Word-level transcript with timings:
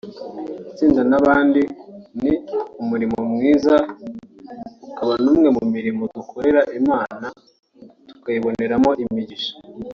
itsinda 0.71 1.01
n’abandi) 1.11 1.61
ni 2.23 2.33
umurimo 2.81 3.17
mwiza 3.31 3.75
ukaba 4.89 5.13
n’umwe 5.23 5.47
mu 5.57 5.63
mirimo 5.73 6.03
dukorera 6.15 6.61
Imana 6.79 7.27
tukayiboneramo 8.09 8.91
imigisha 9.03 9.53